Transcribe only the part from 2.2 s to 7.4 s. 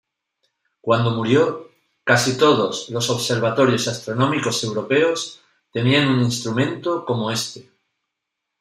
todos los observatorios astronómicos europeos tenían un instrumento como